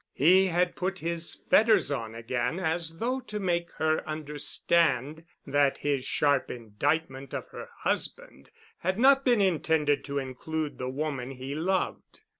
[0.13, 6.03] He had put his fetters on again as though to make her understand that his
[6.05, 12.21] sharp indictment of her husband had not been intended to include the woman he loved.